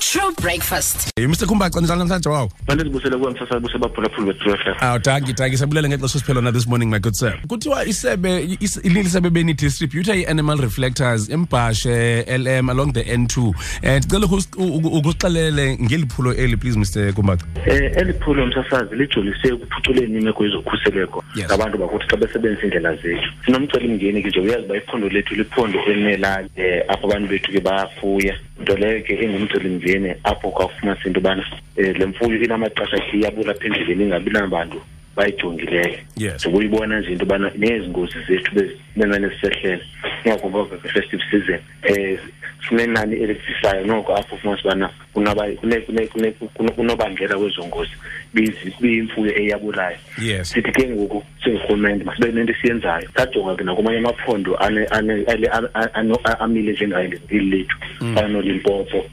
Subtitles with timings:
[0.00, 1.10] True breakfast.
[1.16, 2.50] Mr Khumba qonisa namhlanje wawo.
[2.68, 4.74] Manje sibusele kuwe mfasa buse baphulaphula bethu FM.
[4.84, 7.34] Aw thank you thank you sabulele ngexesha siphelo na this morning my good sir.
[7.48, 13.54] Kuthiwa isebe ilili sebe beni distributor i animal reflectors embashe LM along the N2.
[13.82, 17.38] Eh cela ukuxelele ngeliphulo eli please Mr Khumba.
[17.66, 23.28] Eh eliphulo msasazi lijolise ukuphuculeni imeko yezokhuseleko ngabantu bakuthi xa besebenzisa indlela zethu.
[23.44, 26.48] Sinomceli mngeni ke nje uyazi bayiphondo lethu liphondo elinelali
[26.88, 28.34] apho eh, abantu bethu ke bayafuya.
[28.66, 31.42] nto leyo ke engumcelimngeni apho kwafumanisa into yobana
[31.78, 34.80] um le mfuyo inamaxesha thi iyabula apha endleleni ingabi nabantu
[35.16, 39.84] bayijongileyo sokuyibona nje into yobana nezi ngozi zethu bezimena nesisehlela
[40.24, 41.60] ingakumba festive season
[41.90, 42.18] um
[42.68, 44.90] sinenani elisizayo noko apho fumanise ubana
[46.76, 47.90] kunobangela kwezongozi
[48.80, 49.96] biyimfuyo eyabulayo
[50.42, 54.54] sithi ke ngoku singurhulumente masibe nento esiyenzayo sajonga ke nakumanye amaphondo
[56.40, 57.76] amile njengayo ndezempilo lethu
[58.14, 58.32] fana mm.
[58.32, 59.04] nolimpopo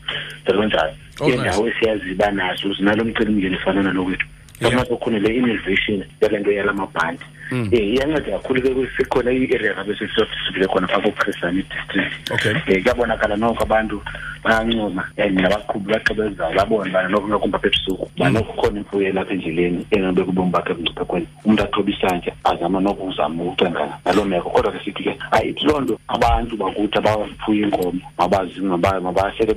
[0.50, 0.94] njalo njalo
[1.30, 4.28] iindawo esiyaziyo uba nazo zinalo mcelimngeni efana nalokwethu
[4.62, 7.70] ngenxa sokhona le innovation yale nto yala mabhandi um mm.
[7.72, 13.36] eh, iyanceda kakhulu ke sikhona i-area kabe sisodisibile khona phaa kokhristan idistrict um eh, kuyabonakala
[13.36, 14.02] noko abantu
[14.44, 18.60] bayancuma and nabaqhubi baxebezayo babona bana noko ngakumbi apha ebusuku banoko mm.
[18.62, 23.98] khona imfuyo elapha endleleni engabe ubomi bakhe emngciphekweni umntu athoba isantya azama noko uzama ukucengana
[24.06, 29.54] naloo meko kodwa ke sithi ke ayi loo nto abantu bakuthi abafuya inkomo mabazi mabasele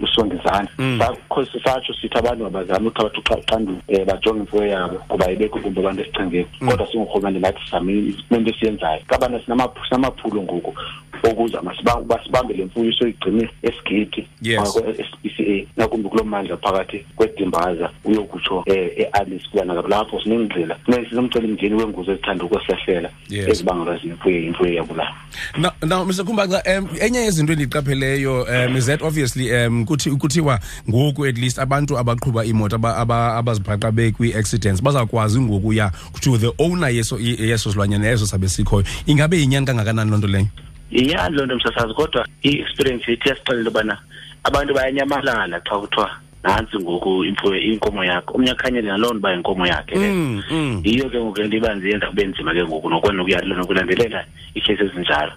[0.00, 0.98] besongezana mm.
[0.98, 5.80] sakho satsho sithi abantu mabazame ukuthi abathi uxanduva um bajonge imfuyo yabo kuba ibekho into
[5.80, 6.68] abantu esichengeni mm.
[6.70, 9.40] kodwa singurhulumente nathi sizamile isimento esiyenzayo kabana
[9.88, 10.74] sinamaphulo ngoku
[11.28, 14.28] okuza masibambele imfuyo soyigcine esigithi
[15.44, 20.76] i-DA eh, nakumbi kulo mandla phakathi kwedimbaza uyokutsho um eh, e-alice kubanakabo lapho sinengxila
[21.08, 25.16] sinomcelimngeni wengozi ezithanda ukwesehlela ezibangelwa zimfuyo imfuyo yakulawo
[25.86, 31.38] now mr khumbaxa um enye yezinto endiyiqapheleyo um is that obviously um kuthiwa ngoku at
[31.38, 38.10] least abantu abaqhuba iimoto abazibhaqa bekwi-accidents bazawukwazi ngoku ya to the owner yeso yeso silwanyana
[38.10, 40.46] eso sabe sikhoyo ingabe yinyani kangakanani loo nto leyo
[40.90, 43.98] iyani loo nto msasazi kodwa i-experience yethu yasixelela ubana
[44.44, 46.08] abantu bayanyamalala xa kuthiwa
[46.44, 50.72] nantsi ngoku imfuyo inkomo yakho omnye akhanyele naloo nto uba inkomo yakhe le mm, mm.
[50.84, 54.20] yiyo ke ngoku nto iba ndiyenza kube nzima ke ngoku nokwenokuyalula nokulandelela
[54.54, 55.32] ikhesi ezinjalo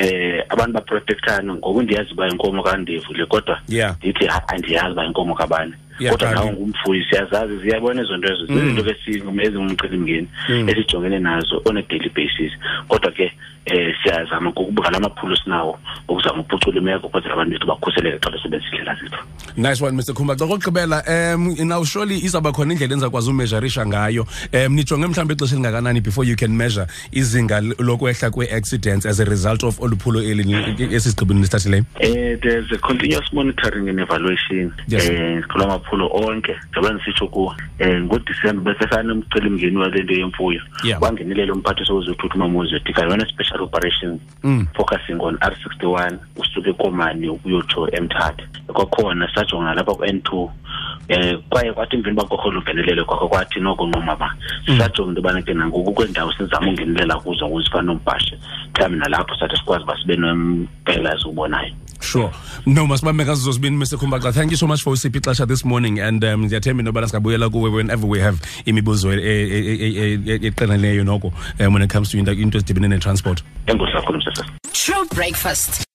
[0.00, 3.60] eh abantu baprotectane ngoku ndiyazi uba inkomo kandevu le kodwa
[3.98, 5.74] ndithi andiyazi uba inkomo kabani
[6.04, 9.40] kodwa nawe ngumfuyi siyazazi ziyabona izo nto ezo zizinto ke mm.
[9.40, 10.68] ezingumcelimngeni mm.
[10.68, 12.52] esijongene nazo on a daily basis
[12.88, 13.32] kodwa ke
[13.70, 18.94] um siyazama ngokubukala amaphulo sinawo ukuzama ukuphucula imeko kwenzela abantu bethu bakhuseleke xa besebenzisa indlela
[18.94, 19.18] zethu
[19.56, 21.02] nice one mr khumba xa kokugqibela
[21.34, 26.26] um now surely izawuba khona indlela enizakwazi umeasurisha ngayo um nijonge mhlawumbi ixesha elingakanani before
[26.28, 30.54] you can measure izinga lokwehla kwe-accidents as a result of oluphulo eli
[30.94, 37.26] esigqibini lisithathileyo um eh, there's a continuous monitoring and evaluation um amaphulo onke njengoba ngisitsho
[37.28, 40.60] kuwo um eh, ngodisemba besesanemcelimngeni walento yemfuyo
[40.98, 44.66] kwangenelela umphathiso wezothuthuma muzwetika yona special operations mm.
[44.74, 50.50] focusing on r sixty one usuke komani ukuyotsho emthatha kwakhona sajonga lapha ku-n two
[51.08, 54.34] eh kwaye kwathi emveni bakokho ungenelele kwakho kwathi nokunquma ba
[54.66, 55.08] sisajonga mm.
[55.08, 58.34] into yobana ke nangoku kweendawo sizama ungenelela kuzo ngozifana nombhashe
[58.74, 61.74] mhlawumbi nalapho sathi sikwazi uba sibe nombhelazi ubonayo
[62.06, 62.30] sure
[62.66, 66.24] no masibambe ngazizosibini mr khumbaxa thank you so much for usiphi ixesha this morning and
[66.24, 71.32] um ndiyathemba into yobana singabuyela kuwe whenever we have imibuzo eh, eh, eh, eqineleyo noko
[71.60, 74.44] um when it comes to into ezidibene netransport enkosi kakhulu msesa
[74.84, 75.85] true breakfast